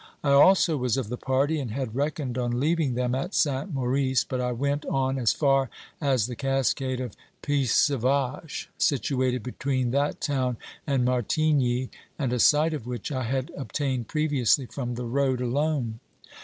I 0.23 0.31
also 0.31 0.77
was 0.77 0.97
of 0.97 1.09
the 1.09 1.15
party, 1.17 1.59
and 1.59 1.69
had 1.69 1.93
reckoned 1.95 2.35
on 2.35 2.59
leaving 2.59 2.95
them 2.95 3.13
at 3.13 3.35
Saint 3.35 3.71
Maurice, 3.71 4.23
but 4.23 4.41
I 4.41 4.51
went 4.51 4.83
on 4.87 5.19
as 5.19 5.31
far 5.31 5.69
as 6.01 6.25
the 6.25 6.35
cascade 6.35 6.99
of 6.99 7.15
Pissevache, 7.43 8.69
situated 8.79 9.43
between 9.43 9.91
that 9.91 10.19
town 10.19 10.57
and 10.87 11.05
Martigni, 11.05 11.89
and 12.17 12.33
a 12.33 12.39
sight 12.39 12.73
of 12.73 12.87
which 12.87 13.11
I 13.11 13.21
had 13.25 13.51
ob 13.55 13.73
tained 13.73 14.07
previously 14.07 14.65
from 14.65 14.95
the 14.95 15.05
road 15.05 15.39
alone. 15.39 15.99